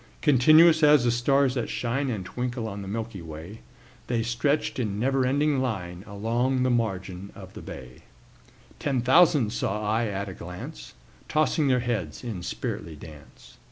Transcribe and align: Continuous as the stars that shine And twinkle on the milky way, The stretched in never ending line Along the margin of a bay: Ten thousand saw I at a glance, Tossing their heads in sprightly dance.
Continuous 0.23 0.81
as 0.81 1.03
the 1.03 1.11
stars 1.11 1.53
that 1.53 1.69
shine 1.69 2.09
And 2.09 2.25
twinkle 2.25 2.67
on 2.67 2.81
the 2.81 2.87
milky 2.87 3.21
way, 3.21 3.61
The 4.07 4.23
stretched 4.23 4.79
in 4.79 4.99
never 4.99 5.27
ending 5.27 5.59
line 5.59 6.03
Along 6.07 6.63
the 6.63 6.71
margin 6.71 7.31
of 7.35 7.55
a 7.55 7.61
bay: 7.61 8.01
Ten 8.79 9.01
thousand 9.01 9.53
saw 9.53 9.87
I 9.87 10.07
at 10.07 10.27
a 10.27 10.33
glance, 10.33 10.95
Tossing 11.29 11.67
their 11.67 11.81
heads 11.81 12.23
in 12.23 12.41
sprightly 12.41 12.95
dance. 12.95 13.59